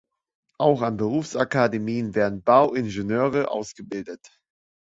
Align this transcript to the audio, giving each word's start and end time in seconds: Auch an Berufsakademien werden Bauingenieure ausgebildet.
Auch 0.57 0.81
an 0.81 0.97
Berufsakademien 0.97 2.15
werden 2.15 2.41
Bauingenieure 2.41 3.51
ausgebildet. 3.51 4.31